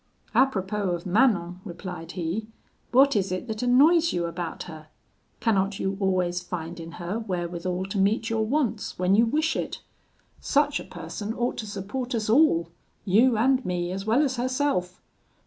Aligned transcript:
'Apropos 0.33 0.95
of 0.95 1.05
Manon,' 1.05 1.61
replied 1.63 2.13
he, 2.13 2.47
'what 2.91 3.15
is 3.15 3.31
it 3.31 3.47
that 3.47 3.61
annoys 3.61 4.11
you 4.11 4.25
about 4.25 4.63
her? 4.63 4.87
Cannot 5.39 5.77
you 5.79 5.95
always 5.99 6.41
find 6.41 6.79
in 6.79 6.93
her 6.93 7.19
wherewithal 7.19 7.85
to 7.85 7.99
meet 7.99 8.27
your 8.27 8.43
wants, 8.43 8.97
when 8.97 9.13
you 9.13 9.27
wish 9.27 9.55
it? 9.55 9.83
Such 10.39 10.79
a 10.79 10.83
person 10.85 11.35
ought 11.35 11.57
to 11.59 11.67
support 11.67 12.15
us 12.15 12.31
all, 12.31 12.71
you 13.05 13.37
and 13.37 13.63
me 13.63 13.91
as 13.91 14.03
well 14.03 14.23
as 14.23 14.37
herself.' 14.37 14.99